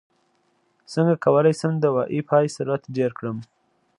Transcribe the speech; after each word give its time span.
څنګه 0.91 1.15
کولی 1.25 1.53
شم 1.59 1.73
د 1.79 1.85
وائی 1.95 2.19
فای 2.27 2.45
سرعت 2.55 2.83
ډېر 2.97 3.11
کړم 3.17 3.37